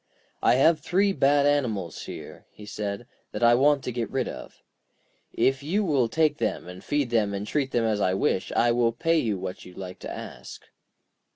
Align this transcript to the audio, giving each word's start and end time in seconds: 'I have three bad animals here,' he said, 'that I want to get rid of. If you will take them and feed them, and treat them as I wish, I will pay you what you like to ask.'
'I 0.41 0.55
have 0.55 0.79
three 0.79 1.13
bad 1.13 1.45
animals 1.45 2.05
here,' 2.05 2.47
he 2.51 2.65
said, 2.65 3.05
'that 3.31 3.43
I 3.43 3.53
want 3.53 3.83
to 3.83 3.91
get 3.91 4.09
rid 4.09 4.27
of. 4.27 4.63
If 5.31 5.61
you 5.61 5.83
will 5.85 6.09
take 6.09 6.39
them 6.39 6.67
and 6.67 6.83
feed 6.83 7.11
them, 7.11 7.35
and 7.35 7.45
treat 7.45 7.69
them 7.69 7.83
as 7.85 8.01
I 8.01 8.15
wish, 8.15 8.51
I 8.53 8.71
will 8.71 8.93
pay 8.93 9.19
you 9.19 9.37
what 9.37 9.63
you 9.63 9.75
like 9.75 9.99
to 9.99 10.09
ask.' 10.11 10.65